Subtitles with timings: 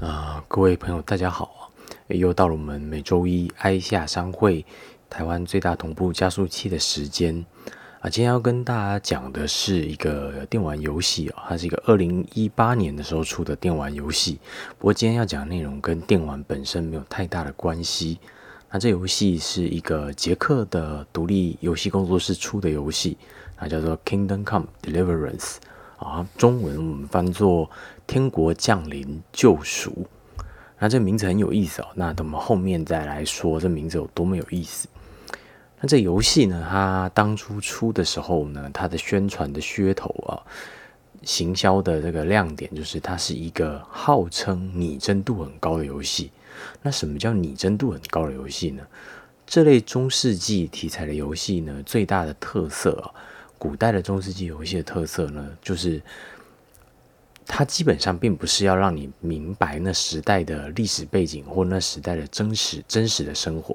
[0.00, 1.70] 啊，各位朋友，大家好！
[2.08, 4.64] 又到了我们每周一挨下商会
[5.08, 7.44] 台湾最大同步加速器的时间
[8.00, 8.10] 啊。
[8.10, 14.40] 今天要跟大家讲的是一个电玩游戏啊，它是一个二零一八年的时候出的电玩游戏。
[14.78, 18.18] 不过今天要讲的内容跟电玩本身没有太大的关系。
[18.72, 23.16] 那这游戏是一个捷克的独立游戏工作室出的游戏，
[23.54, 25.38] 啊叫做《Kingdom Come Deliverance》
[25.98, 27.66] 啊，中文我们翻作
[28.06, 29.90] 《天国降临救赎》。
[30.78, 31.88] 那这名字很有意思哦。
[31.94, 34.88] 那等我们后面再来说这名字有多么有意思。
[35.80, 40.42] 那这游戏呢，它当初出的时候呢，它的宣传的噱头啊，
[41.22, 46.30] 行销的这个亮点就是它是一个号称拟真度很高的游戏。
[46.82, 48.82] 那什么叫拟真度很高的游戏呢？
[49.46, 53.12] 这类中世纪题材的游戏呢，最大的特色啊，
[53.64, 55.98] 古代的中世纪游戏的特色呢，就是
[57.46, 63.74] 它基本上并不是要让你明白那时代的历史背景或那时代的真实真实的生活。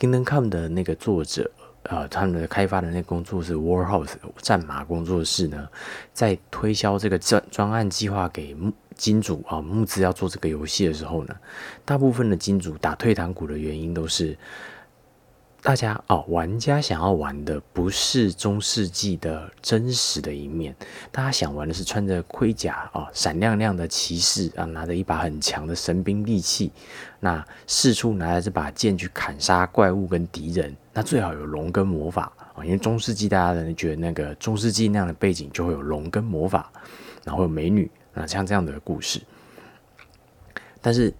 [0.00, 1.50] Kingdomcom 的那个作者，
[1.82, 5.68] 呃，他们开发的那个工作室 Warhouse 战马工作室呢，
[6.14, 8.56] 在推销这个专专案计划给。
[8.94, 11.34] 金主啊，募资要做这个游戏的时候呢，
[11.84, 14.36] 大部分的金主打退堂鼓的原因都是，
[15.64, 20.74] 大家哦，玩家想要玩的不是中世纪的真实的一面，
[21.12, 26.72] 大家想玩的是穿着盔甲啊，闪亮亮的骑士啊，拿着一把很强的神兵利器，
[27.20, 36.72] 那四处拿着这把剑去砍杀怪物跟敌人，那最好有龙跟魔法啊，因为中世纪大家人觉得那个中世纪那样的背景就会有龙跟魔法，
[37.22, 37.88] 然后有美女。
[38.12, 39.22] 那像这样的故事，
[40.80, 41.10] 但是《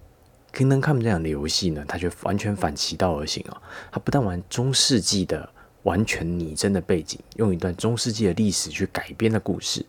[0.53, 3.59] Kingdom Come》这样的游戏呢，它却完全反其道而行啊！
[3.91, 5.49] 它不但玩中世纪的
[5.81, 9.83] 完全拟真的背景，用一段中世纪的历史去改编的故事，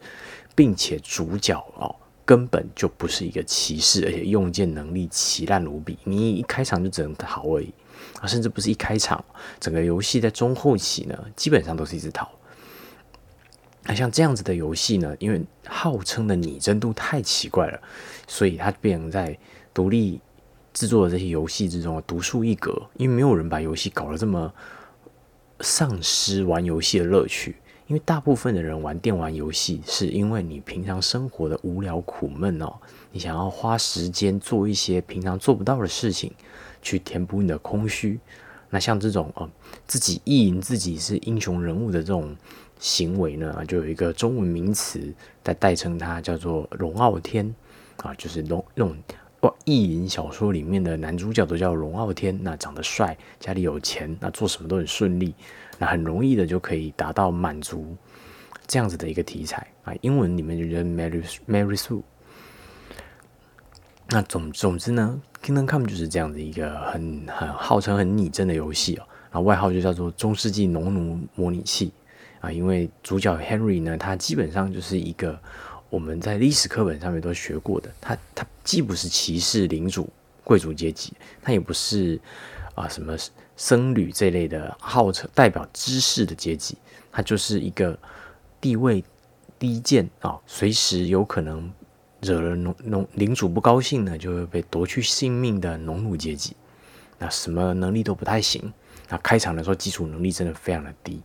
[0.55, 7.71] 并且主角哦根本就不是一个骑士，而且用剑能力奇烂无比，你一开场就只能逃而已
[8.21, 8.27] 啊！
[8.27, 9.23] 甚至不是一开场，
[9.61, 12.31] 整个游戏在中后期呢，基本上都是一直逃。
[13.83, 17.79] 那像这样子的游戏呢，因为号称的拟真度太奇怪了，
[18.27, 19.39] 所以它变成在
[19.75, 20.19] 独立
[20.75, 22.71] 制作的这些游戏之中啊独树一格。
[22.99, 24.53] 因为没有人把游戏搞得这么
[25.61, 27.57] 丧失玩游戏的乐趣。
[27.87, 32.75] 因为大部分的人玩电玩游戏，是因为你平常生活的无聊苦闷哦，
[33.11, 36.33] 你想要花时间做一些平常做不到的事情，
[36.83, 38.21] 去填补你的空虚。
[38.69, 39.49] 那像这种哦，
[39.87, 42.37] 自己意淫自己是英雄人物的这种。
[42.81, 45.01] 行为呢，就有一个中文名词
[45.43, 47.55] 在代称它，叫做“龙傲天”
[48.03, 48.95] 啊，就是龙那种
[49.65, 55.35] 意淫小说里面的男主角都叫龙傲天，那长得帅，家里有钱，那做什么都很顺利，
[55.79, 57.97] 那很容易的就可以达到满足
[58.67, 59.95] 这样子的一个题材啊。
[60.03, 62.03] 英文里面就叫 Mary Mary Sue。
[64.09, 71.93] 那总总之呢，Kingdom Come 就是这样的一个很很号称很拟真的游戏哦，然后外号就叫做中世纪农奴模拟器。
[72.41, 75.41] 啊，因为主角 Henry 呢，他基本上就是一个
[75.95, 80.13] 我们在历史课本上面都学过的，他他既不是骑士、领主、
[80.43, 82.21] 贵族阶级，他也不是
[82.75, 83.17] 啊什么
[83.57, 86.77] 僧侣这类的号称代表知识的阶级，
[87.13, 87.97] 他就是一个
[88.61, 89.05] 地位
[89.57, 91.73] 低贱啊，随时有可能
[92.21, 96.57] 惹了农农领主不高兴呢，就会被夺去性命的农奴阶级。
[97.21, 98.73] 那什么能力都不太行，
[99.09, 101.23] 那开场的时候基础能力真的非常的低。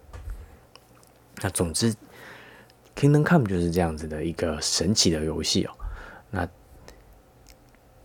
[1.41, 1.91] 那总之
[2.99, 5.71] ，Kingdom Come 就是这样子的一个神奇的游戏哦。
[6.29, 6.45] 那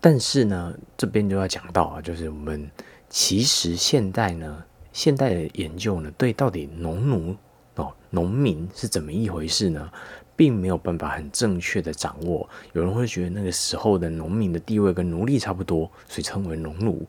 [0.00, 2.70] 但是呢，这边就要讲到啊，就是我们
[3.08, 4.62] 其实现代呢，
[4.92, 7.34] 现代的研究呢，对到底农奴
[7.74, 9.90] 哦，农民是怎么一回事呢，
[10.36, 12.48] 并没有办法很正确的掌握。
[12.72, 17.04] 有人会觉得那个时候的农民的地位跟奴隶差不多，所以称为农奴。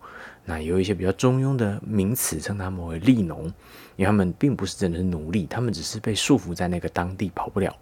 [0.45, 3.51] 那有一些比较中庸的名词称他们为隶农，
[3.95, 7.75] 因为他们并不是真的是奴隶，他们只是被束缚在那个当地跑不了。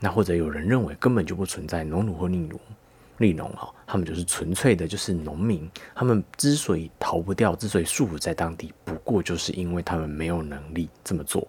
[0.00, 2.60] 那或者有人认为根本就不存在农奴或隶奴，
[3.18, 5.70] 隶农啊，他们就是纯粹的就是农民。
[5.94, 11.46] 他们之所以逃不掉，之所以束缚在当地，不过就是因为他们没有能力这么做。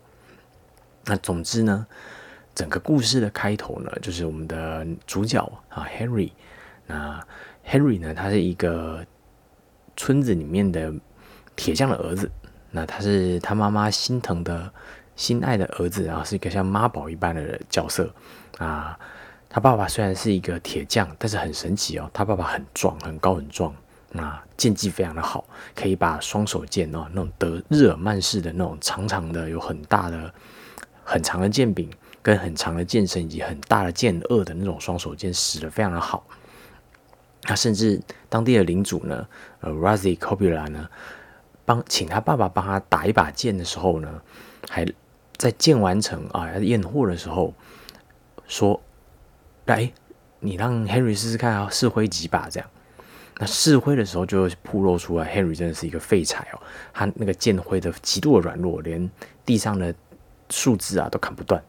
[1.06, 1.86] 那总之呢，
[2.53, 6.31] 整个故事的开头呢，就是我们的主角啊，Henry。
[6.88, 7.25] 那
[7.68, 9.06] Henry 呢，他是一个。
[9.98, 10.94] 村子里面的
[11.56, 12.30] 铁匠的儿子，
[12.75, 14.69] 那他是他妈妈心疼的
[15.16, 18.13] 心爱的儿子，然后是一个像妈宝一般的角色
[18.57, 19.00] 啊。
[19.48, 23.74] 他爸爸虽然是一个铁匠，但是很神奇哦，他爸爸很壮，很高很壮
[24.13, 30.33] 啊，剑技非常的好，可以把双手剑哦，那种德日耳曼式的那种长长的、有很大的、
[31.06, 31.89] 很长的剑柄，
[32.22, 36.27] 跟很长的剑身以及很大的剑颚的那种双手剑使得非常的好。
[37.48, 39.25] 那甚至当地的领主呢，
[39.62, 40.89] 呃 r a z i Copula 呢，
[41.65, 44.21] 帮请他爸爸帮他打一把剑的时候呢，
[44.69, 44.85] 还
[45.35, 47.53] 在剑完成啊验货的时候
[48.47, 48.79] 说
[49.65, 49.91] ：“来，
[50.39, 52.69] 你让 Henry 试试看啊，试挥几把这样。”
[53.38, 56.62] 那试挥的时候就铺露出来，Henry 真的是一个废材哦，
[56.94, 59.09] 他那个剑挥的极度的软弱，连
[59.45, 59.94] 地上的
[60.50, 61.62] 树枝啊都砍不断。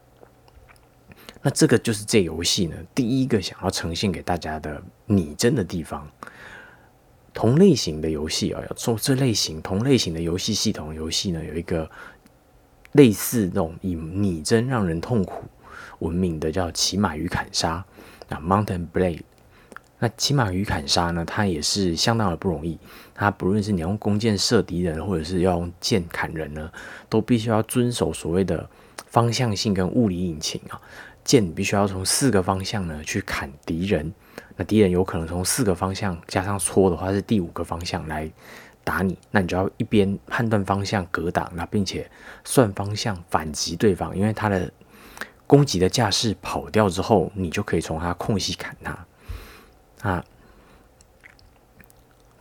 [1.43, 6.08] 那这个就是这游戏呢，第一个想要呈现给大家的拟真的地方。
[7.37, 11.88] 同类型的游戏啊，要做这类型同类型的游戏系统游戏呢，有一个
[12.93, 15.44] 类似那种以拟真让人痛苦
[15.99, 17.85] 闻名的，叫骑马与砍杀
[18.31, 19.21] 啊，Mountain Blade。
[19.99, 22.79] 那骑马与砍杀呢，它也是相当的不容易。
[23.15, 26.73] 它不论是你用弓箭射敌人，或者是要用剑砍人呢，
[27.11, 28.67] 都必须要遵守所谓的
[29.09, 30.81] 方向性跟物理引擎啊。
[31.23, 34.11] 剑必须要从四个方向呢去砍敌人，
[34.56, 38.31] 那敌人有可能从四个方向加上戳的话是第五个方向来
[38.82, 42.11] 打你，那你就要一边判断方向格挡，那并且
[42.44, 44.73] 算方向反击对方，因为他的
[45.47, 49.06] 攻击的架势跑掉之后，你就可以从他空隙砍他。
[50.03, 50.25] 啊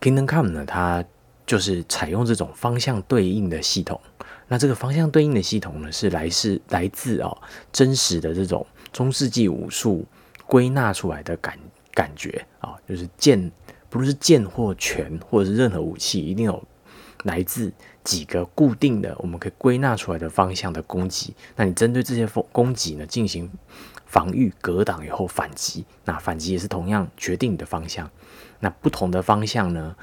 [0.00, 1.04] ，Kingdom Come 呢，它
[1.44, 4.00] 就是采用这种方向对应的系统。
[4.48, 7.36] 那这个方向对应的系统呢，是来自来自哦
[7.72, 8.64] 真实的这种。
[8.92, 10.06] 中世纪武术
[10.46, 11.58] 归纳出来的感
[11.96, 13.50] 感觉啊，就是剑，
[13.88, 16.62] 不论是剑或拳，或者是任何武器，一定有
[17.24, 17.72] 来自
[18.04, 21.34] 几个固定的，我们可以归纳出来的方向的攻击。
[21.56, 23.50] 那你针对这些攻攻击呢，进行
[24.04, 25.86] 防御、格挡以后反击。
[26.04, 28.10] 那反击也是同样决定你的方向。
[28.60, 29.96] 那不同的方向呢，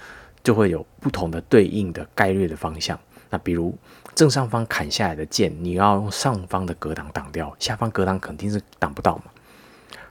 [0.44, 3.00] 就会有不同的对应的概率的方向。
[3.30, 3.78] 那比如。
[4.16, 9.24] 正上方砍下来的剑，你要用上方的格挡挡掉，下方格挡肯定是挡不到嘛。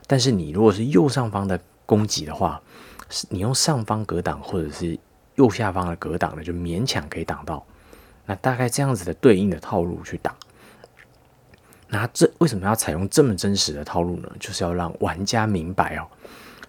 [0.09, 1.61] 但是你如果是右上方的
[1.93, 2.59] 攻击的话，
[3.29, 4.99] 你用上方格挡或者是
[5.35, 7.63] 右下方的格挡呢，就勉强可以挡到。
[8.25, 10.35] 那大概这样子的对应的套路去打。
[11.89, 14.33] 那这为什么要采用这么真实的套路呢？
[14.41, 16.09] 就是要让玩家明白哦，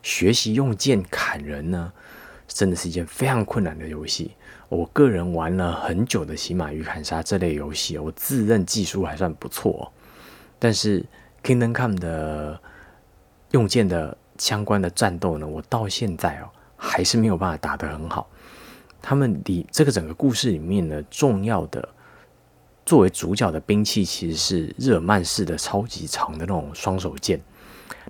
[0.02, 1.94] 学习用剑砍人呢，
[2.46, 4.34] 真的是一件非常困难的游戏。
[4.68, 9.90] 我个人玩了很久的《骑马与砍杀》这类游戏，我自认技术还算不错。
[10.60, 11.00] 但是
[11.42, 12.60] 《Kingdom Come》的
[13.52, 18.28] 用剑的相关的战斗呢，我到现在哦还是没有办法打得很好。
[19.02, 21.88] 他们里这个整个故事里面呢，重要的
[22.86, 27.42] 作为主角的兵器其实是日耳曼式的超级长的那种双手剑。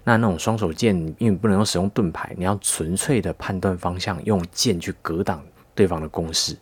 [0.03, 5.43] 那那种双手剑，因为不能用使用盾牌，你要纯粹的判断方向，用剑去格挡。
[5.75, 6.55] 对方的攻势，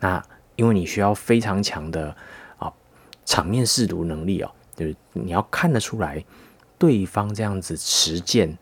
[0.00, 0.20] 那
[0.56, 2.12] 因为你需要非常强的
[2.58, 2.68] 啊
[3.24, 6.20] 场面视读能力哦，就是你要看得出来
[6.76, 8.58] 对方这样子持剑，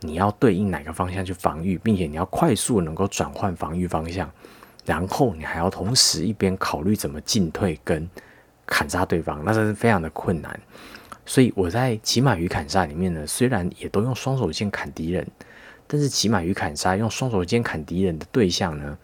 [0.00, 4.30] 你要对应哪个方向去防御，并且你要快速能够转换防御方向，
[4.84, 8.08] 然后你还要同时一边考虑怎么进退跟
[8.66, 10.58] 砍杀对方，那这是非常的困难。
[11.26, 15.26] 所以我在骑马与砍杀里面呢，虽然也都用双手剑砍敌人，
[15.86, 18.98] 但是骑马与砍杀用双手剑砍敌人的对象呢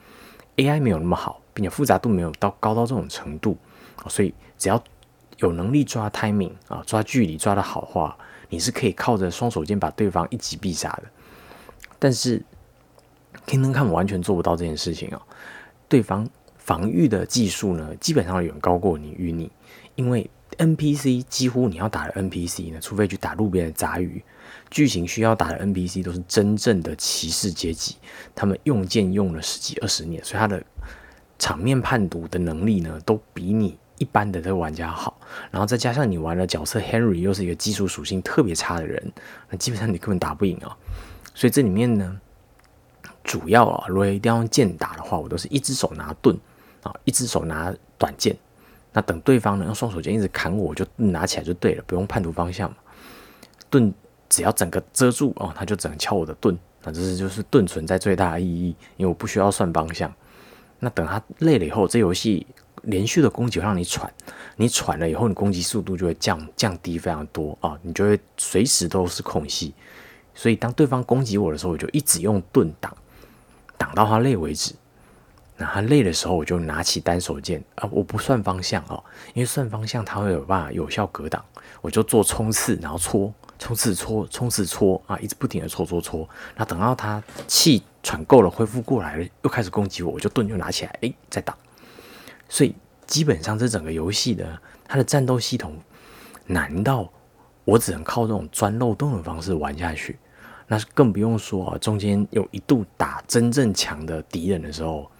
[0.56, 3.56] ？AI 没有那么好，并且复杂度没有到高到这种程度，
[4.08, 4.82] 所以只要
[5.38, 8.16] 有能力抓 timing 啊，抓距离抓的好话，
[8.48, 11.04] 你是可以靠着双手剑把对方一击必杀的。
[11.98, 12.42] 但是
[13.46, 15.20] Kingdom Come 完全做不到这件事情哦，
[15.88, 19.50] 对方防御的技术呢，基本上远高过你与你，
[19.94, 24.22] 因为 NPC 几乎你要打的 NPC 呢，除非去打路边的杂鱼。
[24.70, 27.96] 剧情需要打的 NPC 都是真正的骑士阶级，
[28.34, 30.62] 他们用剑用了十几二十年，所以他的
[31.38, 35.18] 场面判读的能力呢，都比你一般的这个玩家好。
[35.50, 39.12] 然后再加上你玩的角色 Henry 又是一个技术属性特别差的人，
[39.50, 40.76] 那基本上你根本打不赢啊。
[41.34, 42.20] 所以这里面呢，
[43.22, 46.36] 主要啊，如果一定要用剑打的话，我都是一只手拿盾
[46.82, 48.36] 啊，一只手拿短剑。
[48.92, 52.76] 那等对方呢用双手剑一直砍我，我就拿起来就对了，不用判读方向嘛，
[53.68, 53.92] 盾。
[54.28, 60.12] 只要整个遮住哦，他就整个敲我的盾，那这是就是盾存在最大的意义，因为我不需要算方向。
[60.80, 62.44] 那等他累了以后，这游戏
[62.86, 64.12] 连续的攻击会让你喘，
[64.56, 69.72] 你喘了以后，你攻击速度就会降降低非常多啊，你就会随时都是空隙。
[70.34, 72.94] 所以当对方攻击我的时候，我就一直用盾挡，
[73.78, 74.74] 挡到他累为止。
[75.56, 79.02] 那他累的时候，我就拿起单手剑啊，我不算方向哦，
[79.34, 81.42] 因为算方向他会有办法有效格挡，
[81.80, 83.32] 我就做冲刺，然后戳。
[83.58, 86.28] 冲刺搓，冲刺搓啊，一直不停的搓搓搓。
[86.56, 91.56] 那等到他气喘够了，恢复过来了，又开始攻击我，我就盾就拿起来，哎，再打。
[92.48, 92.74] 所以
[93.06, 95.76] 基本上这整个游戏的它的战斗系统
[96.46, 97.10] 难道
[97.64, 100.18] 我只能靠这种钻漏洞的方式玩下去？
[100.68, 105.10] 那更不用说啊，中间有一度打真正强的敌人的时候，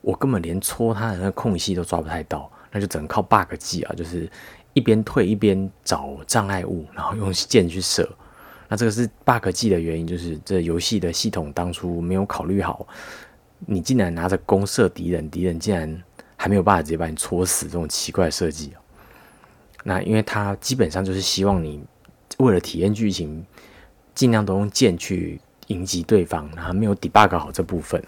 [0.00, 4.28] 我根本连戳他的那空隙都抓不太到，那就只能靠 bug 技啊，就是
[4.72, 8.08] 一边退一边找障碍物，然后用箭去射。
[8.68, 12.86] 那这个是 bug 技的原因，就是这游戏的系统当初没有考虑好，
[13.66, 16.02] 你竟然拿着弓射敌人，敌人竟然
[16.42, 18.72] 还没有办法直接把你戳死，这种奇怪设计
[19.84, 21.82] 那因为它基本上就是希望你
[22.38, 23.44] 为了体验剧情。
[24.14, 27.98] 尽量都用剑去迎击对方，然后没有 debug 好这部分。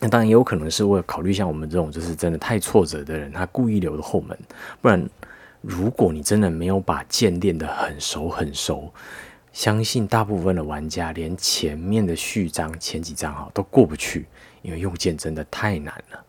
[0.00, 4.36] 那当然也有可能是为了考虑像我们这种就是真的太挫折的人，他故意留的后门。
[4.82, 5.08] 不然，
[5.60, 8.92] 如果你真的没有把剑练得很熟很熟，
[9.52, 14.26] 相信大部分的玩家连前面的序章前几章哈都过不去，
[14.62, 16.25] 因为用剑真的太难了。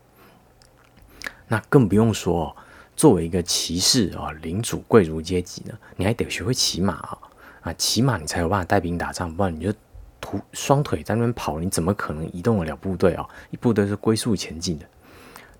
[1.48, 2.54] 那更不用说
[2.94, 7.18] 作为一个骑士啊，领主贵族阶级呢，你还得学会骑马啊。
[7.62, 9.72] 啊，起码你才有办法带兵打仗，不然你就
[10.20, 13.26] 徒双腿在那边跑，你怎么可能移动得了部队啊？
[13.50, 14.86] 一部队是龟速前进的。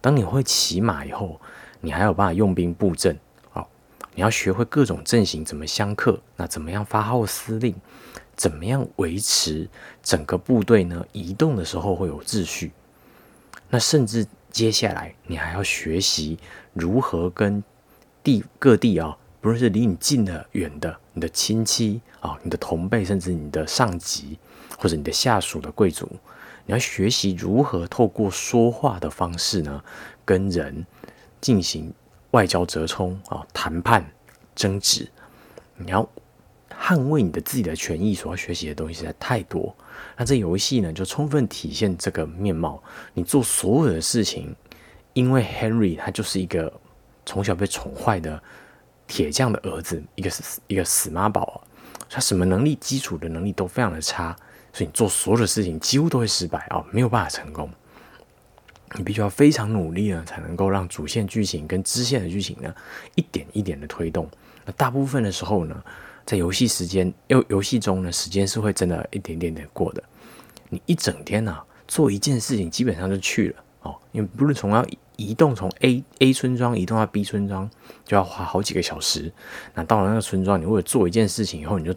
[0.00, 1.40] 当你会骑马以后，
[1.80, 3.18] 你还有办法用兵布阵。
[3.50, 3.68] 好，
[4.14, 7.74] 你要学会各种阵型怎么相克，那怎么样发号司令？
[8.36, 9.68] 怎么样维持
[10.00, 11.04] 整个部队呢？
[11.10, 12.70] 移动的时候会有秩序。
[13.68, 14.24] 那甚至
[14.58, 16.36] 接下来你还要学习
[16.72, 17.62] 如何跟
[18.24, 19.16] 地各地啊。
[19.40, 24.36] 不论是离你近的、远的，你的亲戚啊，你的同辈，甚至你的上级
[24.76, 26.10] 或者你的下属的贵族，
[26.66, 29.80] 你要学习如何透过说话的方式呢，
[30.24, 30.84] 跟人
[31.40, 31.94] 进行
[32.32, 34.04] 外交折冲啊、谈判、
[34.56, 35.08] 争执。
[35.76, 36.04] 你要
[36.68, 39.72] 捍卫你的自己的权益，所要学习的东西实在太多。
[40.16, 42.82] 那这游戏呢，就充分体现这个面貌。
[43.14, 44.54] 你做所有的事情，
[45.12, 46.72] 因为 Henry 他就是一个
[47.24, 48.42] 从小被宠坏的。
[49.10, 50.30] 铁匠的儿子，一个
[50.66, 51.64] 一个死妈宝，
[52.10, 54.36] 他什么能力基础的能力都非常的差，
[54.70, 57.70] 所以你做所有的事情几乎都会失败啊，没有办法成功。
[58.96, 62.74] 你必须要非常努力呢，才能够让主线剧情跟支线的剧情呢
[63.14, 64.28] 一点一点的推动。
[64.66, 65.82] 那大部分的时候呢，
[66.28, 70.04] 在游戏时间游游戏中呢，时间是会真的一点点点过的。
[70.68, 74.86] 你一整天呢做一件事情，基本上就去了哦，因为不论从要。
[75.20, 77.68] 移动从 A A 村庄移动到 B 村庄，
[78.04, 79.32] 就要花好几个小时。
[79.74, 81.92] 那到了那个村庄，你为了做一件事情以后，你就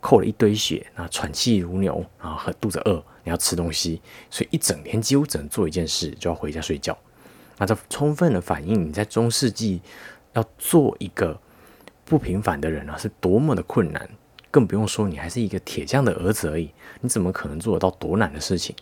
[0.00, 6.98] 扣了一堆血，那喘气如牛，然后很肚子饿，你要吃东西，所以一整天几乎只能做一件事，就要回家睡觉。
[7.58, 9.80] 那这充分的反映你在中世纪
[10.32, 11.40] 要做一个
[12.08, 14.08] 不平凡的人啊，是多么的困难。
[14.50, 18.74] 更不用说你还是一个铁匠的儿子而已，你怎么可能做得到多难的事情？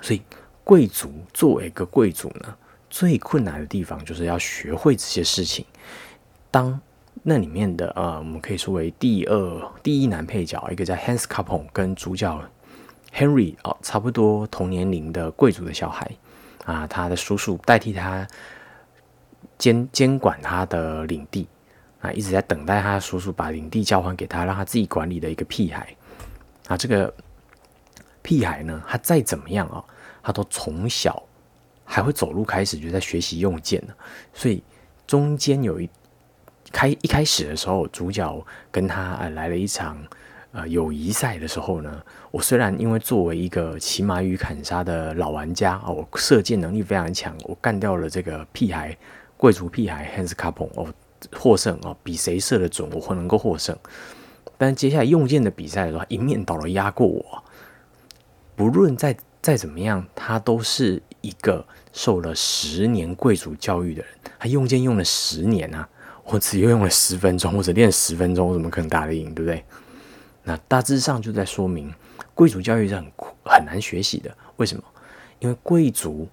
[0.00, 0.22] 所以。
[0.66, 2.56] 贵族作为一个贵族呢，
[2.88, 5.62] 最困难的地方就是要学会这些事情。
[6.50, 6.80] 当
[7.22, 12.42] 那里面的呃，我们可以说为第二、第一男配角，一个叫 Hans Capon，跟主角
[13.14, 16.10] Henry 哦，差不多同年龄的贵族的小孩
[16.64, 18.26] 啊，他的叔叔代替他
[19.58, 21.48] 监监管他的领地
[22.00, 25.96] 啊，一直在等待他叔叔把领地交还给他，让他自己管理的一个屁孩
[26.68, 27.12] 啊，这个
[28.22, 29.84] 屁孩呢，他再怎么样啊。
[30.26, 31.22] 他都从小
[31.84, 33.92] 还会走路开始就在学习用剑呢，
[34.32, 34.64] 所以
[35.06, 35.86] 中间有一
[36.72, 40.02] 开一开始的时候，主角跟他呃来了一场
[40.52, 48.96] 呃友谊赛的时候呢，我虽然因为作为一个骑马与砍杀的老玩家啊，我射箭能力非常强，我干掉了这个屁孩
[49.44, 50.88] 贵族屁孩 handscapon 哦
[51.36, 53.76] 获胜哦，比谁射的准我会能够获胜，
[54.56, 57.44] 但接下来用剑的比赛的时候，一面倒的压过我，
[58.56, 59.14] 不论再。
[59.42, 64.10] 再怎么样，他都是一个受了十年贵族教育的人。
[64.38, 65.86] 他用剑用了十年啊，
[66.24, 69.34] 我只用了十分钟，或者练十分钟，我怎么可能打得赢？
[69.34, 69.62] 对不对？
[70.44, 71.92] 那大致上就在说明，
[72.32, 73.04] 贵族教育是很
[73.44, 74.34] 很难学习的。
[74.56, 74.82] 为什么？
[75.40, 76.26] 因为贵族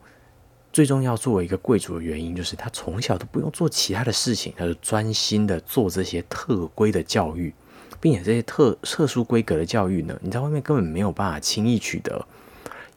[0.73, 7.53] 最重要作为一个贵族的原因，就是他从小都不用做其他的事情，他就专心的做这些特规的教育，
[7.99, 12.25] 并且这些特特殊规格的教育呢，你在外面根本没有办法轻易取得。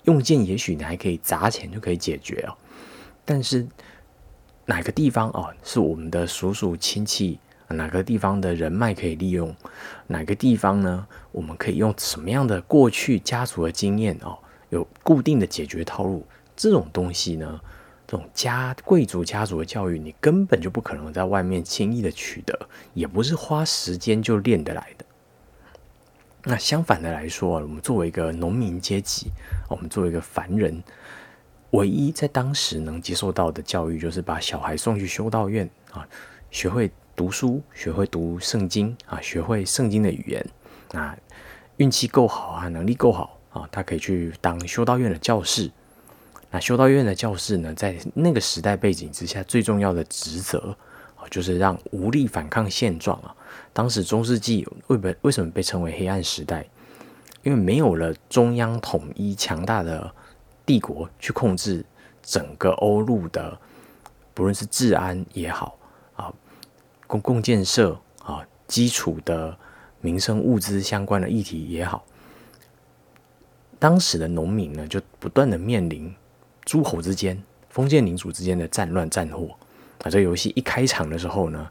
[0.05, 2.55] 用剑也许你还可以砸钱就可以解决哦，
[3.25, 3.67] 但是
[4.67, 7.39] 哪个地方哦是我们的叔叔亲戚，
[7.69, 9.57] 哪个地方的人脉可以利用，
[10.07, 11.07] 哪个地方呢？
[11.33, 14.39] 我们可以用什么样的过去家族的经验哦，
[14.69, 16.25] 有固定的解决套路，
[16.57, 17.61] 这种东西呢，
[18.07, 22.59] 这种家贵族家族的教育，你根本就不可能在外面轻易的取得，
[22.93, 25.05] 也不是花时间就练得来的。
[26.45, 29.33] 那相反的来说，我们作为一个农民阶级，
[29.69, 30.83] 我们作为一个凡人，
[31.71, 36.07] 唯一在当时能接受到的教育，就是把小孩送去修道院啊，
[36.51, 40.47] 学会读书，学会读圣经啊，学会圣经的语言。
[40.93, 41.17] 那
[41.79, 45.71] 运气够好啊，能力够好啊，他可以去当修道院的教士。
[46.55, 50.77] 那修道院的教士呢，在那个时代背景之下，最重要的职责
[51.17, 53.35] 啊，就是让无力反抗现状啊。
[53.73, 56.65] 当时中世纪为为为什么被称为黑暗时代？
[57.43, 60.09] 因为没有了中央统一强大的
[60.65, 61.85] 帝国去控制
[62.23, 63.59] 整个欧陆的，
[64.33, 65.77] 不论是治安也好
[66.15, 66.33] 啊，
[67.09, 69.59] 公共建设啊，基础的
[70.01, 72.05] 民生物资相关的议题也好，
[73.81, 76.15] 当时的农民呢，就不断的面临
[76.65, 79.51] 诸侯之间、封建领主之间的战乱战祸
[80.03, 80.11] 啊。
[80.11, 81.69] 这个游戏一开场的时候呢，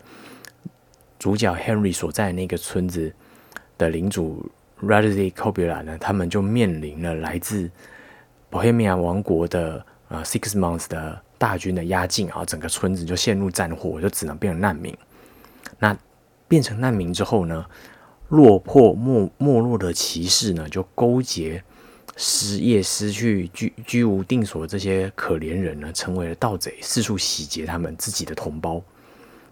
[1.18, 3.14] 主角 Henry 所在那个村子
[3.78, 4.50] 的领主。
[4.86, 7.72] r a d i c o b u l a 呢，他们就面临了来自
[8.52, 14.94] Bohemia 王国的呃 Six Months 的大军的压境啊，整个村子就陷入战火，就只能变成难民。
[15.80, 15.98] 那
[16.50, 17.66] 变成难民之后呢，
[18.28, 21.64] 落魄没没落的骑士呢，就勾结
[22.16, 28.82] 失业、失去居居无定所这些可怜人呢，成为了盗贼，四处洗劫他们自己的同胞。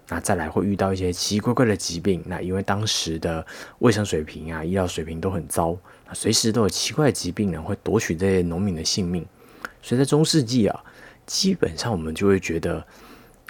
[0.08, 3.46] 那再来会遇到一些奇奇怪怪的疾病，那因为当时的
[3.80, 5.78] 卫生水平啊、医疗水平都很糟，
[6.14, 9.26] 随时都有奇怪的疾病呢会夺取这些农民的性命。
[9.82, 10.84] 所以在中世纪啊，
[11.26, 12.86] 基本上我们就会觉得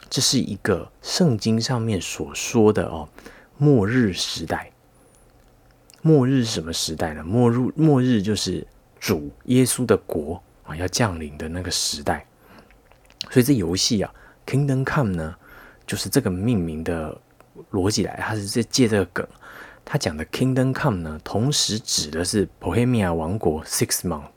[0.07, 3.09] 这是一个圣经上面所说的哦，
[3.57, 4.71] 末日时代。
[6.03, 7.23] 末日是什么时代呢？
[7.23, 8.65] 末日末日就是
[9.01, 12.25] 主耶稣的国啊要降临的那个时代。
[13.29, 14.13] 所以这游戏啊
[14.45, 15.35] ，Kingdom Come 呢？
[15.87, 17.19] 就是这个命名的
[17.71, 19.27] 逻辑来，他是在借这个梗。
[19.83, 24.29] 他讲的 Kingdom Come 呢，同时指的是 Bohemia 王国 Six Month，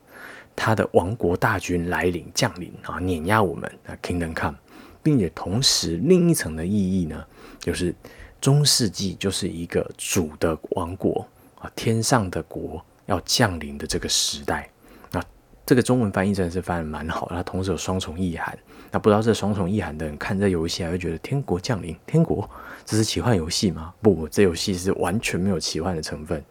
[0.57, 4.57] 他的王国大军来临降临啊，碾压我们啊 Kingdom Come，
[5.03, 7.25] 并且同时另一层的意义呢，
[7.61, 7.95] 就是
[8.41, 11.27] 中世纪就是一个主的王国
[11.61, 14.69] 啊，天上的国要降临的这个时代。
[15.11, 15.23] 那
[15.67, 18.59] 这个中文翻译真的是翻的蛮好，它同时有双重意涵。
[18.91, 22.49] 那不知道这双重意涵的人看这游戏，还会觉得天国降临，天国
[22.85, 23.93] 这是奇幻游戏吗？
[24.01, 26.45] 不，这游戏是完全没有奇幻的成分。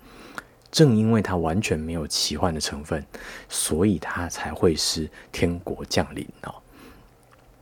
[0.70, 3.06] 正因为它完全没有奇幻的成分，
[3.48, 6.56] 所以它才会是天国降临哦。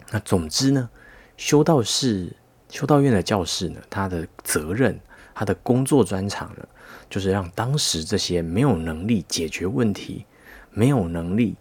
[0.10, 0.90] 那总之呢，
[1.36, 2.34] 修道士、
[2.70, 4.98] 修道院的教士呢，他的责任、
[5.36, 6.66] 他的工作专长呢，
[7.12, 10.26] 就是让当时这些没有能力解决问题、
[10.72, 11.56] 没有能力。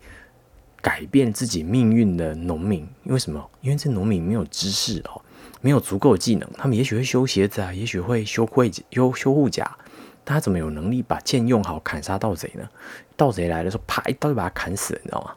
[0.82, 3.50] 改变自己命运的农民，因为什么？
[3.60, 5.20] 因为这农民没有知识哦，
[5.60, 6.50] 没有足够的技能。
[6.54, 9.76] 他们也许会修鞋子啊，也许会修盔修修护甲，
[10.24, 12.66] 他怎么有能力把剑用好砍杀盗贼呢？
[13.14, 15.34] 盗贼来的时候，啪一刀就把他砍死了，你知道吗？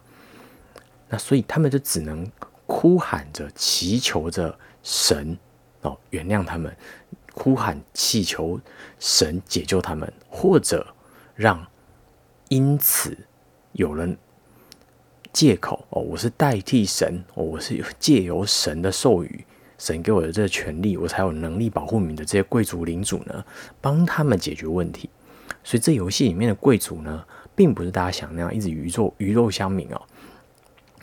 [1.10, 2.26] 那所以他们就只能
[2.64, 5.36] 哭喊着、祈求着神
[5.82, 6.74] 哦原谅他们，
[7.34, 8.60] 哭喊祈求
[8.98, 10.94] 神解救他们，或者
[11.34, 11.66] 让
[12.48, 13.16] 因此
[13.72, 14.16] 有人。
[15.32, 19.44] 借口哦，我是代替神哦，我是借由神的授予，
[19.76, 23.44] 神给我的这个权利，我才有能力保护你的这些贵族领主呢，
[23.80, 25.10] 帮他们解决问题。
[25.64, 27.24] 所以这游戏里面的贵族呢，
[27.56, 30.00] 并不是大家想那样一直鱼肉鱼肉乡民哦。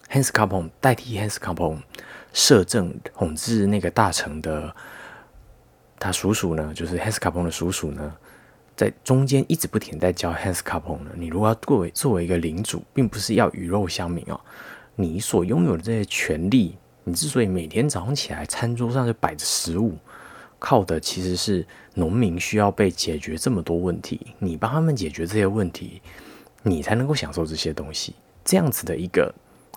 [0.10, 1.84] Hans c a p o n 代替 Hans c a p o n
[2.32, 4.74] 摄政统治那个大臣的，
[6.02, 8.12] 他叔叔呢，就是 Hans Capone 的叔叔呢。
[8.76, 11.12] 在中间一直不停在教 Hans Capone 呢。
[11.14, 14.40] 你如果要作为作为一个领主，并不是要鱼肉乡民哦。
[14.96, 19.96] 你所拥有的这些权利，你之所以每天早上起来餐桌上就摆着食物，
[20.58, 26.02] 靠的其实是农民需要被解决这么多问题，你帮他们解决这些问题，
[26.64, 28.16] 你才能够享受这些东西。
[28.44, 29.32] 这样子的一个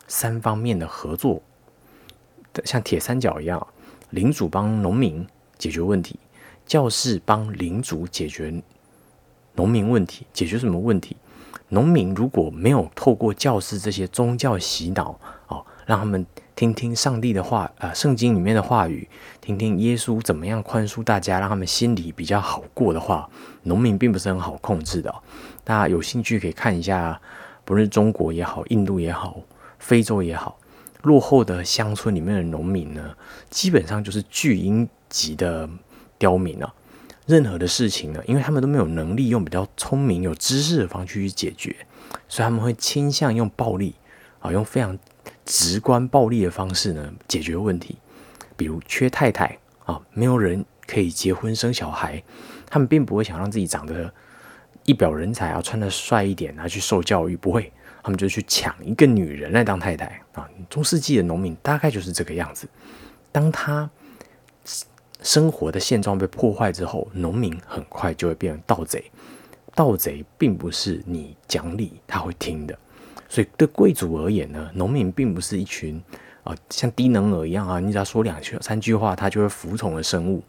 [0.09, 1.43] 三方面的合作，
[2.65, 3.67] 像铁三角一样，
[4.11, 5.27] 领主帮农民
[5.59, 6.19] 解决问题，
[6.67, 8.63] 教士帮领主解决。
[9.57, 11.17] 农民问题解决什么问题？
[11.69, 19.09] 农民如果没有透过教师这些宗教洗脑哦，让他们听听上帝的话，呃，圣经里面的话语，
[19.41, 23.31] 听听耶稣怎么样宽恕大家，让他们心里比较好过的话，
[23.63, 25.15] 农民并不是很好控制的。
[25.63, 27.21] 大家有兴趣可以看一下，
[27.65, 29.41] 不论是中国也好，印度也好，
[29.79, 30.59] 非洲也好，
[31.03, 33.15] 落后的乡村里面的农民呢，
[33.51, 35.69] 基本上就是巨婴级的
[36.19, 36.75] 刁民啊。
[37.27, 41.75] 任何的事情呢，因为他们都没有能力用比较聪明、有知识的方式去解决，
[42.29, 43.95] 所以他们会倾向用暴力
[44.41, 44.99] 啊，用非常
[45.47, 47.97] 直观暴力的方式呢解决问题。
[48.59, 52.23] 比如缺太太啊，没有人可以结婚生小孩，
[52.69, 54.13] 他们并不会想让自己长得
[54.85, 57.73] 一表人才啊，穿的帅一点啊，去受教育，不会，
[58.03, 60.47] 他们就去抢一个女人来当太太啊。
[60.69, 62.69] 中世纪的农民大概就是这个样子，
[63.33, 63.89] 当他。
[65.25, 69.11] 生活的现状被破坏之后，农民很快就会变成盗贼。
[69.75, 72.79] 盗贼并不是你讲理他会听的，
[73.29, 76.01] 所以对贵族而言呢，农民并不是一群
[76.45, 80.43] 啊像低能儿一样啊，你只要说两句三句话，他就会服从的生物。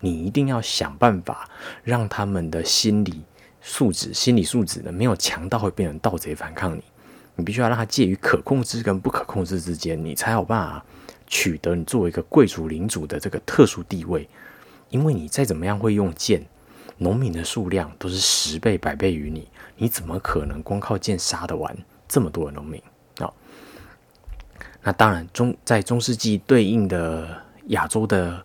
[0.00, 1.48] 你一定要想办法
[1.84, 3.22] 让他们的心理
[3.60, 6.82] 素质、心理素质呢没有强到会变成盗贼反抗你。
[7.36, 10.84] 你必须要让他介于可控制跟不可控制之间，你才有办法
[11.26, 14.28] 取得你作为一个贵族领主的这个特殊地位。
[14.88, 16.44] 因为你再怎么样会用剑，
[16.98, 22.80] 农民的数量都是十倍、百倍于你，你怎么可能光靠剑杀得完这么多的农民
[23.18, 23.32] 啊？
[24.82, 27.28] 那当然，中在中世纪对应的
[27.68, 28.40] 亚洲的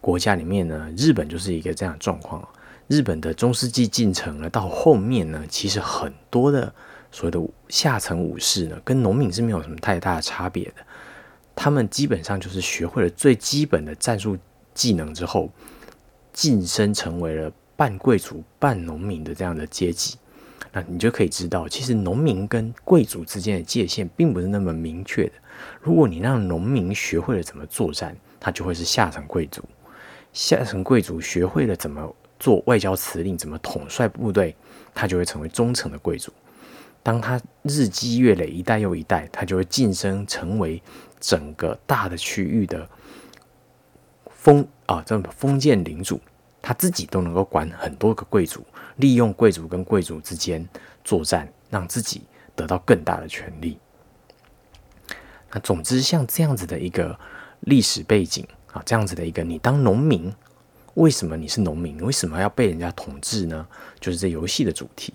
[0.00, 2.46] 国家里面呢，日本就是一个这样的状况。
[2.88, 6.72] 日本的中世纪进程呢，到后面呢，其实很多的。
[7.14, 10.76] 所谓的下层武士呢，跟农民是没有什么太大的差别的。
[11.54, 14.36] 他们基本上就是学会了最基本的战术
[14.74, 15.50] 技能之后，
[16.32, 20.16] 晋升成为了半贵族半农民的这样的阶级。
[20.72, 25.32] 那你就可以知道，其实农民跟贵族之间的界限并不是那么明确的。
[25.82, 29.60] 如果你让农民学会了怎么作战，他就会是下层贵族；
[30.32, 34.56] 下层贵族学会了怎么做外交辞令、怎么统帅部队，
[34.94, 36.32] 他就会成为中层的贵族。
[37.02, 40.80] 当他日积月累，一代又一代，他就会晋升成为
[41.18, 42.88] 整个大的区域的
[44.30, 46.20] 封啊，这封建领主，
[46.60, 48.64] 他自己都能够管很多个贵族，
[48.96, 50.66] 利用贵族跟贵族之间
[51.02, 52.22] 作战，让自己
[52.54, 53.78] 得到更大的权利。
[55.50, 57.18] 那总之，像这样子的一个
[57.60, 60.32] 历史背景啊，这样子的一个，你当农民，
[60.94, 62.00] 为什么你是农民？
[62.02, 63.66] 为什么要被人家统治呢？
[63.98, 65.12] 就是这游戏的主题。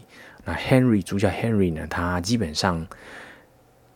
[0.48, 1.86] 那 Henry 主角 Henry 呢？
[1.88, 2.88] 他基本上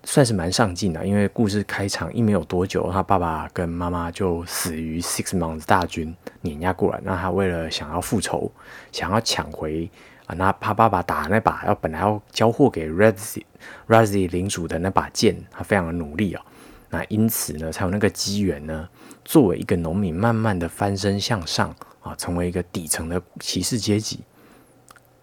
[0.04, 7.00] 算是蛮上进的，因为故事开场一没有多久，他爸爸跟妈妈就死于 Six Months 大军碾压过来。
[7.06, 8.52] 那他为了想要复仇，
[8.92, 9.90] 想要抢回
[10.26, 13.46] 啊，那他爸爸打那把要本来要交货给 r e d z
[13.88, 16.44] r e z 领主的那把剑，他非常的努力啊。
[16.90, 18.90] 那因此呢，才有那个机缘呢，
[19.24, 24.20] 作为一个农民，慢慢的翻身向上啊，成为一个底层的骑士阶级。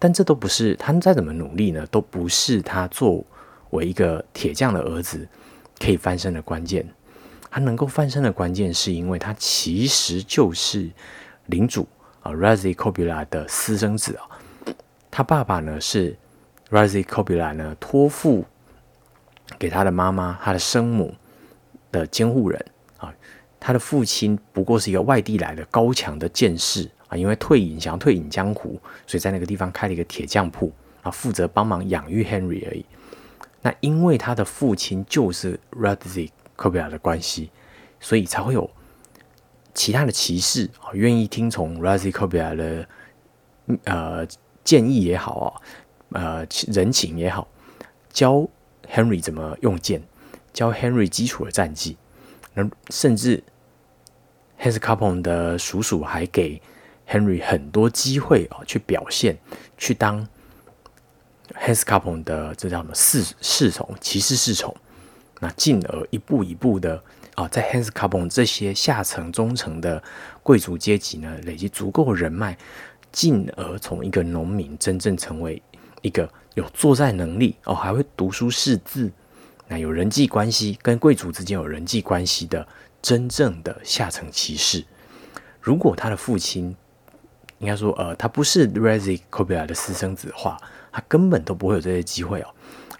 [0.01, 3.21] 但这都不是他再怎么努力呢，都不是他作
[3.71, 5.27] 为一个铁匠的儿子
[5.77, 6.87] 可以翻身的关键。
[7.51, 10.89] 他能够翻身的关键，是因为他其实就是
[11.47, 11.85] 领主
[12.21, 14.23] 啊 r a z i c o b u l a 的私生子啊。
[15.11, 16.15] 他爸爸呢是
[16.69, 18.45] r a z i c o b u l a 呢托付
[19.57, 21.13] 给他的妈妈，他的生母
[21.91, 22.65] 的监护人
[22.97, 23.13] 啊。
[23.59, 26.89] 他的父亲不过是一个外地来的高强的剑士。
[27.09, 32.85] 啊，因为退隐想要退隐江湖，所以在那个地方开了一个铁匠铺啊，负责帮忙养育 Henry 而已。
[33.61, 37.49] 那因为他的父亲就是 r a d z i k o b i a 的关系，
[37.99, 38.69] 所以才会有
[39.73, 42.87] 其他的骑士啊愿意听从 r a d z i k o b i a 的
[43.83, 44.27] 呃
[44.63, 45.61] 建议也好
[46.11, 47.47] 啊，呃人情也好，
[48.11, 48.47] 教
[48.87, 50.01] Henry 怎么用剑，
[50.53, 51.97] 教 Henry 基础的战绩。
[52.53, 53.43] 那甚至
[54.59, 56.61] Hans Capon 的叔叔还给
[57.09, 59.35] Henry 很多机会啊，去表现，
[59.77, 60.27] 去当
[61.59, 64.75] Hans Capon 的这叫什么侍侍从、骑士侍从，
[65.39, 67.01] 那进而一步一步的
[67.33, 70.03] 啊，在 Hans Capon 这些下层、中层的
[70.43, 72.55] 贵族阶级呢，累积足够人脉，
[73.11, 75.59] 进而从一个农民真正成为
[76.03, 79.11] 一个有作战能力哦，还会读书识字，
[79.67, 82.67] 那有人际关系，跟贵族之间有人际关系的
[83.01, 84.85] 真正的下层骑士。
[85.59, 86.75] 如果他的父亲，
[87.59, 90.57] 应该说，呃，他不是 r e z i c o b i l a 的私生子的话，
[90.91, 92.47] 他根本都不会有这些机会哦。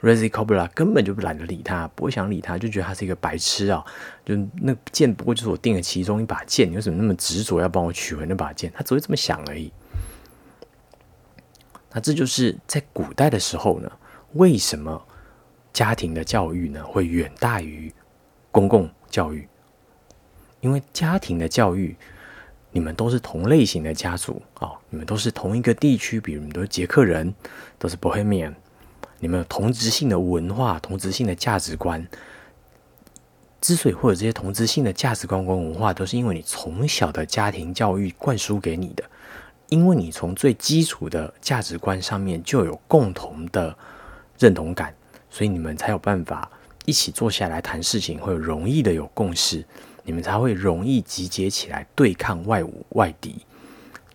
[0.02, 3.84] r e z i c o b i l a 根本就懒得理他，不会想理他，就觉得他是一个白痴啊。
[4.26, 8.70] 就那剑不过就是我定了其中一把剑，你为什么那么执着要帮我取回那把剑？
[8.76, 9.72] 他只会这么想而已。
[11.94, 13.90] 那这就是在古代的时候呢，
[14.34, 15.02] 为什么
[15.72, 17.94] 家庭的教育呢会远大于
[18.52, 19.48] 公共教育？
[20.60, 21.96] 因为家庭的教育。
[22.72, 27.34] 你们都是同类型的家族啊，你们都是同一个地区，比如你们都是捷克人，
[27.78, 28.54] 都是 Bohemian，
[29.20, 32.08] 你们有同质性的文化、同质性的价值观。
[33.62, 39.04] 之所以会有这些同质性的价值观跟文化，都是因为你从小的家庭教育灌输给你的，
[39.68, 43.76] 因为你从最基础的价值观上面就有共同的
[44.38, 44.96] 认同感，
[45.30, 46.50] 所以你们才有办法
[46.86, 49.66] 一起坐下来谈事情，会容易的有共识。
[50.10, 53.46] 你们才会容易集结起来对抗外物外敌。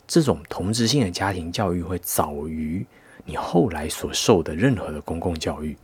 [0.09, 2.85] 这种同质性的家庭教育会早于
[3.25, 5.77] 你后来所受的任何的公共教育。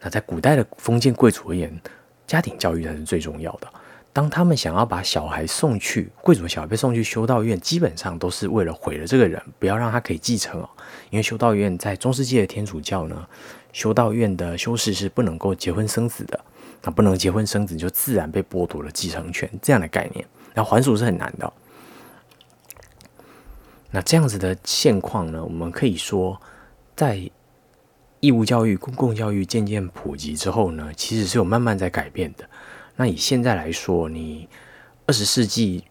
[0.00, 1.80] 那在古代的封建贵族而言，
[2.26, 3.68] 家庭教育才是最重要的。
[4.12, 10.68] 当他们想要把小孩送去贵族小孩被送去修道院，基本上都是为了毁了这个人，不要让他可以继承哦。
[11.10, 13.24] 因为修道院在中世纪的天主教呢，
[13.72, 16.44] 修道院的修士是不能够结婚生子的，
[16.82, 20.26] 那不能结婚生子就自然被剥夺了继承权这样的概念。
[20.54, 21.52] 那还俗是很难的。
[23.90, 26.40] 那这样子的现况呢，我们可以说，
[26.94, 27.30] 在
[28.20, 32.48] 义务教育、公共教育渐渐普及之后呢，其实是有慢慢在改变的。
[32.96, 34.48] 那以现在来说，你
[35.06, 35.84] 二十世纪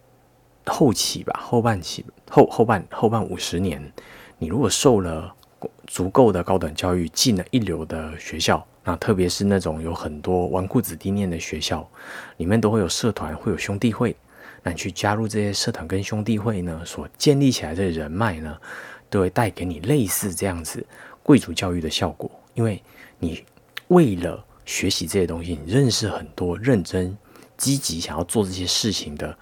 [0.66, 3.92] 后期吧，后半期后后半后半五十年，
[4.38, 5.34] 你如果受了
[5.88, 11.88] 足够的高等教育，进了一流的学校，那特别是那种有很多纨绔子弟念的学校，
[12.38, 14.16] 里面都会有社团，会有兄弟会。
[14.64, 18.58] 那你去加入这些社团跟兄弟会呢，所建立起来的人脉呢，
[19.08, 20.84] 都会带给你类似这样子
[21.22, 22.82] 贵族教育的效果，因为
[23.20, 23.44] 你
[23.90, 24.44] 为了。
[24.66, 27.18] 学习这些东西，你认识很多认真、
[27.58, 29.36] 积极想要做这些事情的，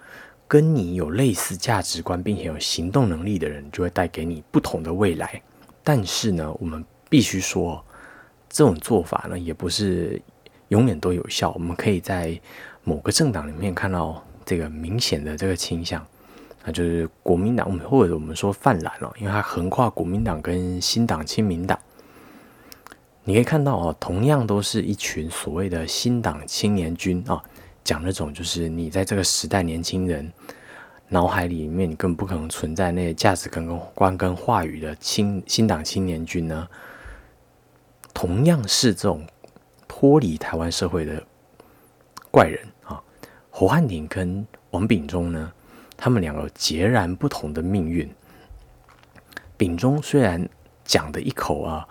[0.47, 5.41] 跟你有类似价值观并且有行动能力的人，就会带给你不同的未来。
[5.83, 7.83] 但是呢，我们必须说，
[8.49, 10.21] 这种做法呢，也不是
[10.69, 11.51] 永远都有效。
[11.51, 12.39] 我们可以在
[12.83, 16.05] 某个政党里面看到这个明显的这个倾向，
[16.63, 21.77] 那就是国民党，或者我们说泛蓝了，因为它横跨国民党跟新党、亲民党。
[23.25, 27.43] 你可以看到哦，同样都是一群所谓的新党青年军啊，
[27.83, 30.31] 讲那种就是你在这个时代年轻人
[31.09, 36.65] 脑海里面，你根本不可能存在那些价值观跟观跟话语的青新党青年军呢。
[38.17, 39.23] 同样是这种
[39.87, 41.23] 脱离台湾社会的
[42.31, 42.99] 怪人啊，
[43.51, 45.53] 侯汉廷跟王炳忠呢，
[45.95, 48.09] 他们两个截然不同的命运。
[49.55, 50.49] 炳忠虽然
[50.83, 51.87] 讲的一口啊。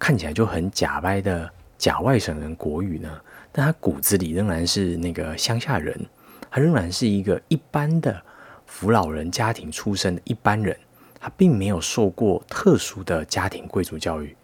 [0.00, 6.06] 看起来就很假掰的假外省人国语呢，但他骨子里仍然是那个乡下人，
[6.48, 8.20] 他仍然是一个一般的
[8.64, 10.76] 扶老人家庭出身的一般人，
[11.18, 14.36] 他并没有受过特殊的家庭贵族教育，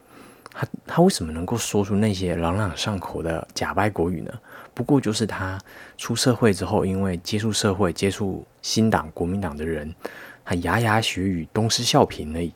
[0.55, 4.33] 他他为什么能够说出那些朗朗上口的假掰国语呢？
[4.73, 5.61] 不过就是他
[5.99, 9.93] 出社会之后，因为接触社会、接触新党、国民党的人，
[10.45, 12.53] 他牙牙学语、东施效颦而已。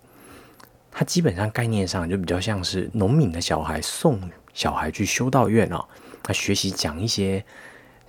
[0.90, 4.20] 他基本上概念上就比较像是农民的小孩送
[4.54, 5.84] 小孩去修道院哦，
[6.22, 7.44] 他学习讲一些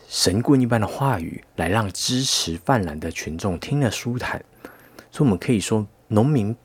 [0.08, 4.43] 神棍一般的话语，来让支持泛滥的群众听了舒坦。
[5.12, 6.56] 所以，我们可以说，农民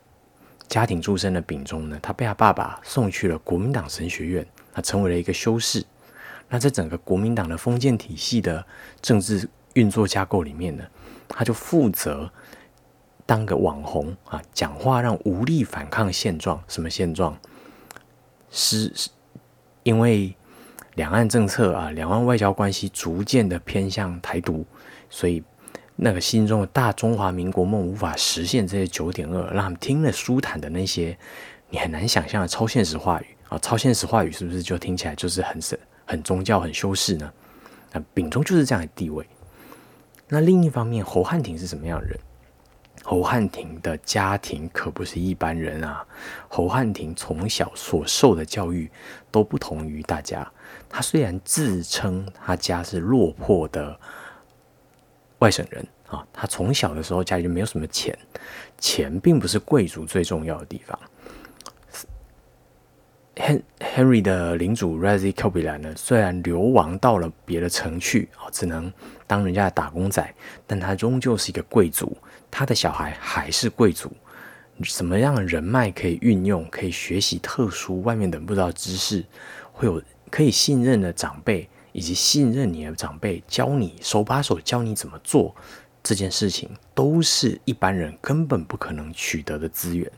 [0.74, 5.86] 家庭出身的丙忠呢，他被他爸爸送去了国民党神学院，他成为了一个修士。
[6.48, 8.66] 那在整个国民党的封建体系的
[9.00, 10.84] 政治运作架构里面呢，
[11.28, 12.28] 他就负责。
[13.24, 16.60] 当个网红啊，讲话让无力反抗现状。
[16.66, 17.38] 什么现状？
[18.50, 18.92] 是，
[19.84, 20.34] 因为
[20.96, 24.66] 两岸政策啊，两岸外交关系逐渐的偏向台独，
[25.08, 25.40] 所以
[25.96, 28.66] 那个心中的大中华民国梦无法实现。
[28.66, 31.16] 这些九点二，让他们听了舒坦的那些
[31.70, 37.32] 你很难想象的超现实话语啊，超现实话语是不是就听起来就是很神、很宗教、很修饰呢？
[37.92, 39.24] 那丙中就是这样的地位。
[40.28, 42.18] 那另一方面，侯汉廷是什么样的人？
[43.02, 46.06] 侯汉廷的家庭可不是一般人啊！
[46.48, 48.90] 侯汉廷从小所受的教育
[49.30, 50.50] 都不同于大家。
[50.88, 53.98] 他虽然自称他家是落魄的
[55.38, 58.16] 外省人啊，他从小的时候家里就没有什么钱，
[58.78, 60.98] 钱并不是贵族最重要的地方。
[63.80, 68.92] Henry 的领主 r a z i k o b i l a 呢，虽然流亡到了别的城去啊，只能
[69.26, 70.34] 当人家的打工仔，
[70.68, 72.16] 但他终究是一个贵族。
[72.48, 74.12] 他的小孩还是贵族，
[74.82, 79.24] 什么样的人脉可以运用，可以学习特殊外面人不知道知识，
[79.72, 85.54] 会有可以信任的长辈，以及信任你的长辈教你手把手教你怎么做
[86.02, 90.10] 这件事情，都是一般人根本不可能取得的资源。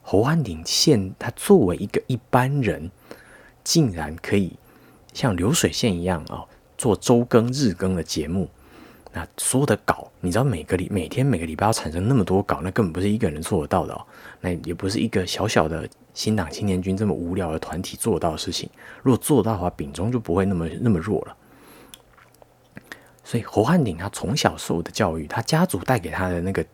[0.00, 2.88] 侯汉鼎现他作为一个一般人，
[3.64, 4.52] 竟然可以
[5.12, 6.46] 像流水线一样啊，
[6.78, 8.48] 做周更日更的节目。
[9.12, 14.06] 那所有的稿，你知道每个礼每天每个礼拜要产生那么多稿，那根本不是一个人做得到的哦。
[14.40, 18.68] 那也不是一个小小的新党青年军这么无聊的团体做到的事情。
[19.02, 21.36] 如果做到的话，丙中就不会那么那么弱了。
[23.24, 26.64] 所以侯汉鼎他从小受的教育，他家族带给他的那个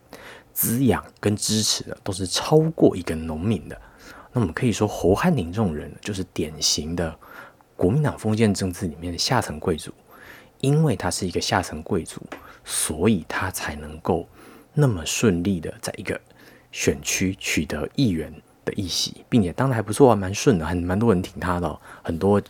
[0.53, 3.81] 滋养跟支持的，都是超过一个农民的。
[4.33, 7.17] 那我们可以说，侯汉鼎这种人，就是典型的
[7.77, 9.93] 国民党封建政治里面的下层贵族。
[10.61, 12.21] 因为他是一个下层贵族，
[12.65, 14.29] 所以他才能够
[14.75, 16.21] 那么顺利的在一个
[16.73, 18.33] 选区取得议员
[18.69, 22.41] 的议席，并且当的还不错啊，蛮顺的，很蛮多人挺他的，很多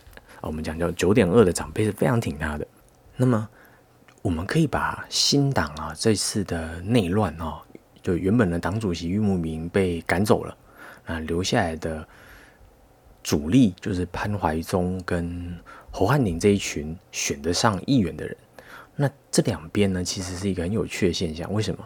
[0.41, 2.67] 我们讲叫九点二的长辈是非常挺他的。
[3.15, 3.47] 那么
[4.21, 7.59] 我们可以把新党啊这次的内乱哦，
[8.01, 10.57] 就原本的党主席郁慕明被赶走了，
[11.05, 12.07] 啊，留下来的
[13.23, 15.57] 主力就是潘怀宗跟
[15.91, 18.35] 侯汉鼎这一群选得上议员的人。
[18.95, 21.51] 那这两边呢，其实是一个很有趣的现象。
[21.53, 21.85] 为什么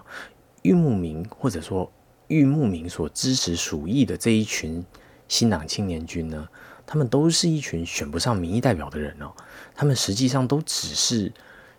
[0.63, 1.91] 郁慕明或者说
[2.27, 4.85] 玉木民所支持属意的这一群
[5.27, 6.47] 新党青年军呢，
[6.85, 9.31] 他们都是一群选不上民意代表的人哦，
[9.75, 11.31] 他们实际上都只是。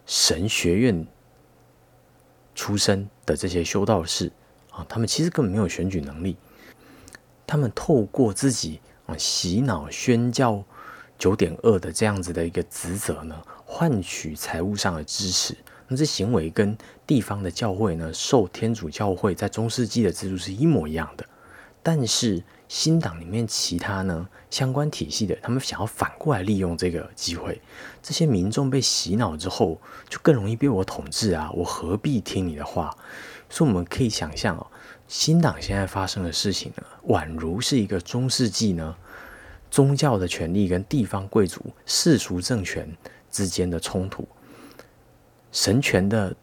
[0.07, 1.07] 神学院
[2.55, 4.31] 出身的这些修道士
[4.71, 6.37] 啊，他们其实根本没有选举能力。
[7.47, 10.63] 他们透过自己啊洗脑宣教
[11.19, 15.57] 九点二的这样子的一个职责呢，换取财务上的支持。
[15.89, 21.27] 那这行为跟地方的教会呢，受天主教会在中世纪的制度是一模一样的。
[21.83, 27.61] 但是新党里面其他呢相关体系的，他们想要反过来利用这个机会，
[28.03, 31.51] 这些民众被洗脑之后，就更容易被我统治啊！
[31.53, 32.91] 我何必听你的话？
[33.51, 34.67] 所以我们可以想象哦，
[35.07, 38.97] 新党现在发生的事情呢，宛如是一个中世纪呢
[39.71, 42.91] 宗教的权利跟地方贵族世俗政权
[43.31, 44.27] 之间的冲突。
[45.55, 46.37] 神权的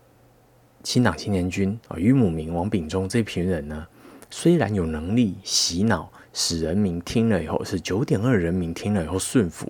[0.84, 3.86] 新党青年军啊，于母明、王炳忠这群人呢，
[4.32, 6.12] 虽然有能力洗脑。
[6.34, 9.70] 使人民听了以后是九点二，人民听了以后顺服，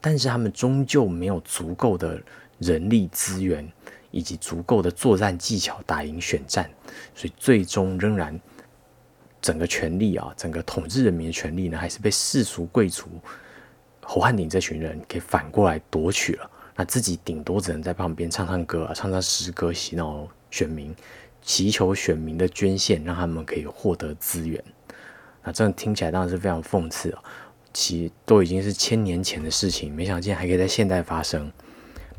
[0.00, 2.22] 但是他们终究没有足够的
[2.60, 3.68] 人力资源
[4.12, 6.70] 以及足够的作战技巧打赢选战，
[7.12, 8.40] 所以最终仍然
[9.42, 13.08] 整个权力啊，整个统治人民的权力呢，还是被世俗贵族
[14.00, 16.48] 侯汉鼎这群人给反过来夺取了。
[16.76, 20.94] 那自己顶多只能在旁边唱唱歌啊，唱唱诗歌，洗脑选民，
[21.40, 24.62] 祈求选民的捐献，让他们可以获得资源。
[25.42, 27.22] 那这样听起来当然是非常讽刺啊！
[27.72, 31.50] 其都已经是千年前的事情，没想到竟然还可以在现代发生。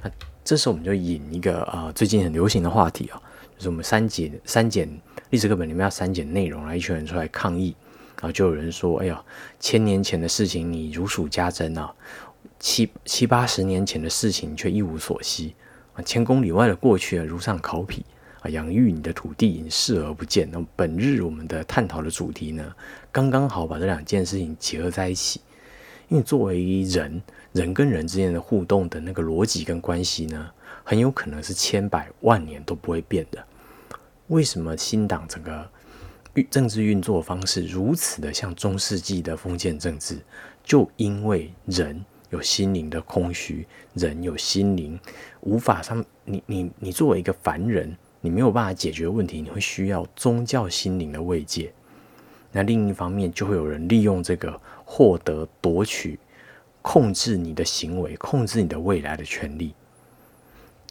[0.02, 0.10] 那
[0.44, 3.22] 这时候我们就引一个啊最近很流行的话题啊，
[3.58, 4.90] 就是我们删减删减
[5.30, 7.76] 历史课本里面要删减内容，然后一群人出来抗议，
[8.16, 9.22] 然后就有人说：“哎呀，
[9.60, 11.94] 千年前的事情你如数家珍啊，
[12.60, 15.56] 七七八十年前的事情却一无所悉
[15.94, 18.04] 啊，千公里外的过去啊如上考妣。”
[18.42, 20.48] 啊，养育你的土地，你视而不见。
[20.52, 22.72] 那么，本日我们的探讨的主题呢，
[23.12, 25.42] 刚刚好把这两件事情结合在一起。
[26.08, 27.20] 因为作为人，
[27.52, 30.52] 人跟人之间的互动的那个逻辑跟关系呢，
[30.84, 33.44] 很有可能是千百万年都不会变的。
[34.28, 35.68] 为什么新党整个
[36.36, 40.20] 运政治运作方式如此的像中世纪的封建政治？
[40.64, 45.00] 就因为人有心灵的空虚，人有心灵
[45.42, 47.96] 无法上，你你你作为一个凡人。
[48.20, 51.72] 你没有办法解决问题，你会需要宗教心灵的慰藉。
[52.52, 56.20] 那另一方面，就会有人利用这个获得、夺取、
[56.82, 59.74] 控制你的行为、控制你的未来的权利。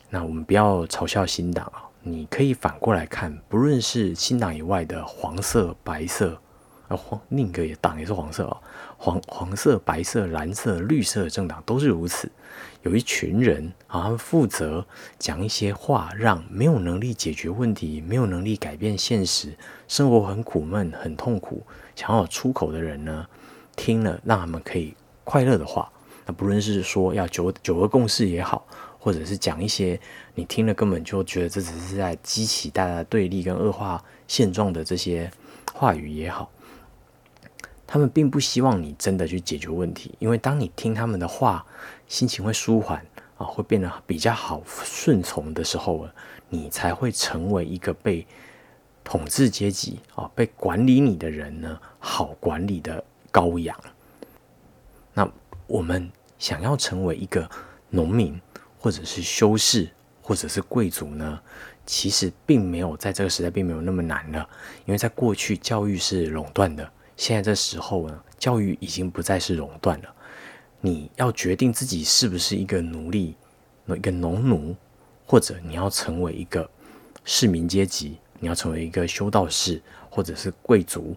[0.09, 6.41] 那我们不要嘲笑新党啊，你可以反过来看，不论是新党以外的黄色、白色。
[6.87, 8.57] 啊，黄另一个也党也是黄色哦，
[8.97, 12.31] 黄黄色、白色、蓝色、绿色的政党都是如此。
[12.83, 14.87] 有一群人啊，他们负责
[15.19, 19.53] 讲一些话，让没有能力解决问题、没有能力改变现实、
[19.89, 21.63] 生活很苦闷、很痛苦、
[21.97, 23.27] 想要出口的人呢，
[23.75, 25.91] 听了让他们可以快乐的话。
[26.25, 28.67] 那不论是说要九九个共识也好，
[28.99, 29.99] 或者是讲一些
[30.35, 35.31] 你听了根本就觉得这只是在激起大家对立跟恶化现状的这些
[35.73, 36.51] 话语也好。
[37.87, 41.65] 他们并不希望你真的去解决问题，因为当你听他们的话，
[42.09, 43.05] 心情会舒缓
[43.39, 46.09] 啊，会变得比较好顺从的时候，
[46.49, 48.27] 你才会成为一个被
[49.05, 53.79] 统治阶级啊、被管理你的人呢好管理的羔羊。
[55.15, 55.31] 那
[55.69, 57.49] 我们想要成为一个
[57.89, 58.41] 农民，
[58.81, 59.89] 或者是修士，
[60.21, 61.41] 或者是贵族呢，
[61.87, 64.49] 其实并没有在这个时代并没有那么难了，
[64.87, 66.91] 因为在过去教育是垄断的。
[67.17, 70.15] 现在这时候呢，教育已经不再是垄断了。
[70.81, 73.35] 你要决定自己是不是一个奴隶，
[73.89, 74.77] 一个农奴，
[75.27, 76.69] 或者你要成为一个
[77.25, 81.17] 市民阶级，你要成为一个修道士，或者是贵族，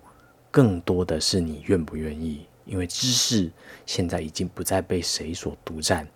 [0.50, 2.46] 更多的是你愿不愿意。
[2.66, 3.52] 因为知识
[3.86, 6.08] 现在已经不再被谁所独占。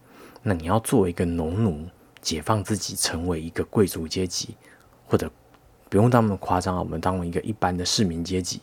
[0.42, 1.86] 那你要作为一个农奴，
[2.22, 4.56] 解放自己，成为一个贵族阶级，
[5.08, 5.30] 或者
[5.90, 8.62] 不用那么夸张啊，我们当为一个一般的市民阶级。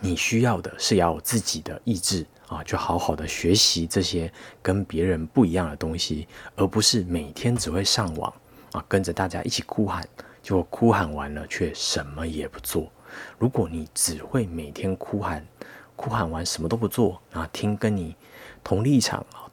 [0.00, 4.32] 你需要的是要有自己的意志啊，就好好的学习这些
[4.62, 6.26] 跟别人不一样的东西，
[6.56, 8.32] 而不是每天只会上网
[8.72, 10.02] 啊，跟着大家一起哭喊，
[10.42, 12.90] 结果哭喊完了却什么也不做。
[13.38, 15.46] 如果你只会每天哭喊，
[15.96, 18.16] 哭喊完什么都不做啊，听跟你
[18.64, 19.44] 同立场啊，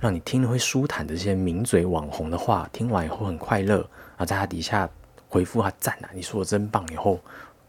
[0.00, 4.88] 让你听了会舒坦的这些名嘴网红的话，听完以后很快乐啊，在他底下
[5.28, 7.20] 回复他赞啊，你说的真棒，以后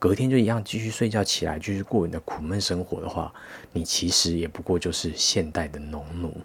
[0.04, 3.34] 隔天就一样继续睡觉起来，继续过你的苦闷生活的话，
[3.72, 6.36] 你其实也不过就是现代的农奴。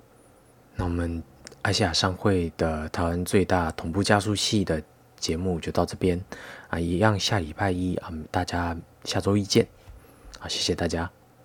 [0.76, 1.20] 那我们
[1.62, 4.80] 艾西亚商会的台湾最大同步加速器的
[5.18, 6.24] 节目就到这边
[6.68, 9.66] 啊，一样下礼拜一啊，大家下周一见，
[10.38, 11.17] 啊，谢谢大家。